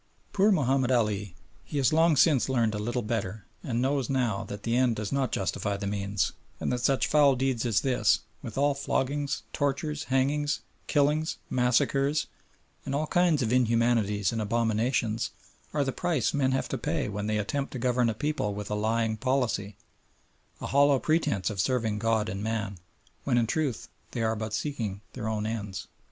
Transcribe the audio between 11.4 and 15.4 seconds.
massacres, and all kinds of inhumanities and abominations,